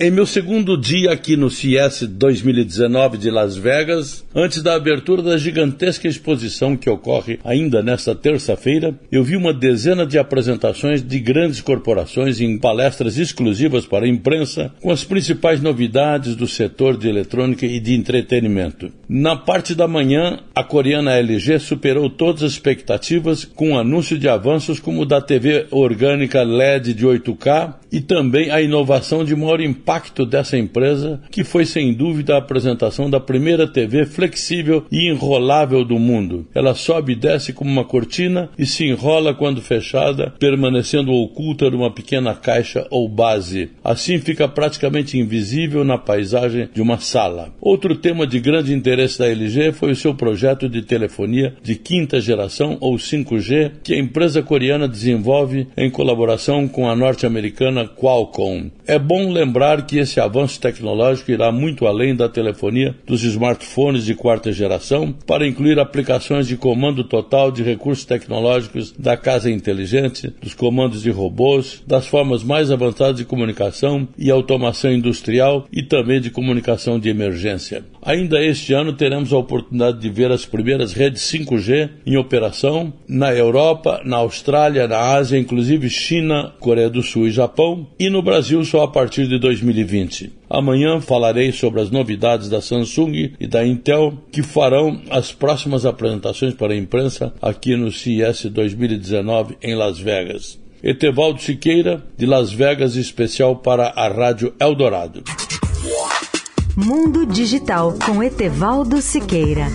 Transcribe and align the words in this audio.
Em 0.00 0.10
meu 0.10 0.26
segundo 0.26 0.76
dia 0.76 1.12
aqui 1.12 1.36
no 1.36 1.50
CES 1.50 2.08
2019 2.08 3.18
de 3.18 3.30
Las 3.30 3.56
Vegas, 3.56 4.24
antes 4.34 4.62
da 4.62 4.74
abertura 4.74 5.22
da 5.22 5.36
gigantesca 5.36 6.08
exposição 6.08 6.76
que 6.76 6.90
ocorre 6.90 7.38
ainda 7.44 7.82
nesta 7.82 8.14
terça-feira, 8.14 8.98
eu 9.12 9.22
vi 9.22 9.36
uma 9.36 9.52
dezena 9.52 10.04
de 10.04 10.18
apresentações 10.18 11.06
de 11.06 11.20
grandes 11.20 11.60
corporações 11.60 12.40
em 12.40 12.58
palestras 12.58 13.18
exclusivas 13.18 13.86
para 13.86 14.06
a 14.06 14.08
imprensa, 14.08 14.72
com 14.80 14.90
as 14.90 15.04
principais 15.04 15.60
novidades 15.60 16.34
do 16.34 16.48
setor 16.48 16.96
de 16.96 17.08
eletrônica 17.08 17.66
e 17.66 17.78
de 17.78 17.94
entretenimento. 17.94 18.90
Na 19.08 19.36
parte 19.36 19.74
da 19.74 19.86
manhã, 19.86 20.40
a 20.54 20.64
coreana 20.64 21.16
LG 21.16 21.58
superou 21.60 22.08
todas 22.08 22.42
as 22.42 22.52
expectativas 22.52 23.44
com 23.44 23.70
um 23.70 23.78
anúncio 23.78 24.18
de 24.18 24.28
avanços 24.28 24.80
como 24.80 25.02
o 25.02 25.06
da 25.06 25.20
TV 25.20 25.66
orgânica 25.70 26.42
LED 26.42 26.94
de 26.94 27.06
8K 27.06 27.74
e 27.92 28.00
também 28.00 28.50
a 28.50 28.60
inovação 28.60 29.22
de 29.22 29.36
maior 29.36 29.60
impacto 29.60 29.81
impacto 29.82 30.24
dessa 30.24 30.56
empresa, 30.56 31.20
que 31.28 31.42
foi 31.42 31.66
sem 31.66 31.92
dúvida 31.92 32.34
a 32.34 32.38
apresentação 32.38 33.10
da 33.10 33.18
primeira 33.18 33.66
TV 33.66 34.06
flexível 34.06 34.86
e 34.92 35.10
enrolável 35.10 35.84
do 35.84 35.98
mundo. 35.98 36.46
Ela 36.54 36.72
sobe 36.74 37.12
e 37.12 37.16
desce 37.16 37.52
como 37.52 37.68
uma 37.68 37.84
cortina 37.84 38.48
e 38.56 38.64
se 38.64 38.84
enrola 38.84 39.34
quando 39.34 39.60
fechada, 39.60 40.32
permanecendo 40.38 41.12
oculta 41.12 41.68
numa 41.68 41.90
pequena 41.90 42.32
caixa 42.34 42.86
ou 42.90 43.08
base. 43.08 43.70
Assim 43.82 44.18
fica 44.18 44.46
praticamente 44.46 45.18
invisível 45.18 45.84
na 45.84 45.98
paisagem 45.98 46.68
de 46.72 46.80
uma 46.80 46.98
sala. 46.98 47.52
Outro 47.60 47.96
tema 47.96 48.24
de 48.24 48.38
grande 48.38 48.72
interesse 48.72 49.18
da 49.18 49.28
LG 49.28 49.72
foi 49.72 49.90
o 49.90 49.96
seu 49.96 50.14
projeto 50.14 50.68
de 50.68 50.82
telefonia 50.82 51.54
de 51.60 51.74
quinta 51.74 52.20
geração 52.20 52.78
ou 52.80 52.94
5G 52.94 53.72
que 53.82 53.94
a 53.94 53.98
empresa 53.98 54.42
coreana 54.42 54.86
desenvolve 54.86 55.66
em 55.76 55.90
colaboração 55.90 56.68
com 56.68 56.88
a 56.88 56.94
norte-americana 56.94 57.88
Qualcomm. 57.88 58.70
É 58.86 58.98
bom 58.98 59.30
lembrar 59.30 59.71
que 59.80 59.98
esse 59.98 60.20
avanço 60.20 60.60
tecnológico 60.60 61.30
irá 61.30 61.50
muito 61.50 61.86
além 61.86 62.14
da 62.14 62.28
telefonia 62.28 62.94
dos 63.06 63.24
smartphones 63.24 64.04
de 64.04 64.14
quarta 64.14 64.52
geração 64.52 65.14
para 65.26 65.46
incluir 65.46 65.78
aplicações 65.78 66.46
de 66.46 66.58
comando 66.58 67.04
total 67.04 67.50
de 67.50 67.62
recursos 67.62 68.04
tecnológicos 68.04 68.92
da 68.92 69.16
casa 69.16 69.50
inteligente, 69.50 70.30
dos 70.42 70.52
comandos 70.52 71.02
de 71.02 71.10
robôs, 71.10 71.82
das 71.86 72.06
formas 72.06 72.44
mais 72.44 72.70
avançadas 72.70 73.16
de 73.16 73.24
comunicação 73.24 74.06
e 74.18 74.30
automação 74.30 74.92
industrial 74.92 75.66
e 75.72 75.82
também 75.82 76.20
de 76.20 76.30
comunicação 76.30 76.98
de 76.98 77.08
emergência. 77.08 77.84
Ainda 78.04 78.42
este 78.42 78.74
ano 78.74 78.92
teremos 78.92 79.32
a 79.32 79.38
oportunidade 79.38 80.00
de 80.00 80.10
ver 80.10 80.32
as 80.32 80.44
primeiras 80.44 80.92
redes 80.92 81.22
5G 81.22 81.88
em 82.04 82.16
operação 82.16 82.92
na 83.08 83.32
Europa, 83.32 84.02
na 84.04 84.16
Austrália, 84.16 84.88
na 84.88 84.98
Ásia, 84.98 85.38
inclusive 85.38 85.88
China, 85.88 86.52
Coreia 86.58 86.90
do 86.90 87.02
Sul 87.02 87.28
e 87.28 87.30
Japão, 87.30 87.86
e 87.98 88.10
no 88.10 88.20
Brasil 88.20 88.64
só 88.64 88.82
a 88.82 88.88
partir 88.88 89.28
de 89.28 89.38
2020. 89.38 89.61
2020. 89.64 90.32
Amanhã 90.50 91.00
falarei 91.00 91.52
sobre 91.52 91.80
as 91.80 91.90
novidades 91.90 92.48
da 92.48 92.60
Samsung 92.60 93.32
e 93.38 93.46
da 93.46 93.66
Intel 93.66 94.14
que 94.30 94.42
farão 94.42 95.00
as 95.10 95.32
próximas 95.32 95.86
apresentações 95.86 96.54
para 96.54 96.72
a 96.72 96.76
imprensa 96.76 97.32
aqui 97.40 97.76
no 97.76 97.90
CES 97.90 98.46
2019 98.46 99.56
em 99.62 99.74
Las 99.74 99.98
Vegas. 99.98 100.58
Etevaldo 100.82 101.40
Siqueira, 101.40 102.04
de 102.18 102.26
Las 102.26 102.52
Vegas, 102.52 102.96
especial 102.96 103.56
para 103.56 103.88
a 103.94 104.08
Rádio 104.08 104.52
Eldorado. 104.58 105.22
Mundo 106.76 107.24
Digital 107.24 107.94
com 108.04 108.22
Etevaldo 108.22 109.00
Siqueira. 109.00 109.66